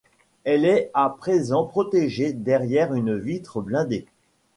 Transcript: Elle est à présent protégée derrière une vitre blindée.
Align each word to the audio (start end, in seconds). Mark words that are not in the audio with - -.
Elle 0.45 0.65
est 0.65 0.89
à 0.95 1.11
présent 1.11 1.63
protégée 1.63 2.33
derrière 2.33 2.95
une 2.95 3.15
vitre 3.15 3.61
blindée. 3.61 4.07